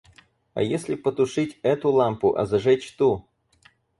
А 0.55 0.63
если 0.63 0.95
потушить 0.95 1.59
эту 1.61 1.91
лампу, 1.91 2.33
а 2.35 2.47
зажечь 2.47 2.95
ту? 2.97 3.27